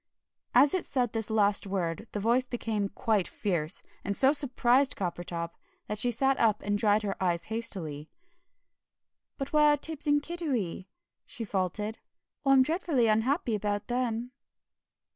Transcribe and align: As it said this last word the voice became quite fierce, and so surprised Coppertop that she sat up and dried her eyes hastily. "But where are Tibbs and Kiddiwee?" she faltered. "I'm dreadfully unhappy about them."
As 0.55 0.73
it 0.73 0.83
said 0.83 1.13
this 1.13 1.29
last 1.29 1.67
word 1.67 2.07
the 2.11 2.19
voice 2.19 2.47
became 2.47 2.89
quite 2.89 3.27
fierce, 3.27 3.83
and 4.03 4.17
so 4.17 4.33
surprised 4.33 4.95
Coppertop 4.95 5.51
that 5.85 5.99
she 5.99 6.09
sat 6.09 6.39
up 6.39 6.63
and 6.63 6.75
dried 6.75 7.03
her 7.03 7.15
eyes 7.21 7.43
hastily. 7.53 8.09
"But 9.37 9.53
where 9.53 9.73
are 9.73 9.77
Tibbs 9.77 10.07
and 10.07 10.19
Kiddiwee?" 10.23 10.87
she 11.23 11.43
faltered. 11.43 11.99
"I'm 12.43 12.63
dreadfully 12.63 13.05
unhappy 13.05 13.53
about 13.53 13.89
them." 13.89 14.31